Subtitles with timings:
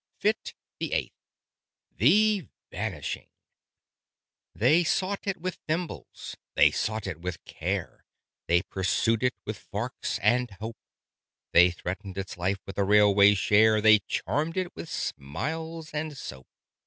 [0.17, 1.13] Fit the Eighth
[1.95, 3.29] THE VANISHING
[4.55, 8.03] They sought it with thimbles, they sought it with care;
[8.47, 10.77] They pursued it with forks and hope;
[11.51, 16.47] They threatened its life with a railway share; They charmed it with smiles and soap.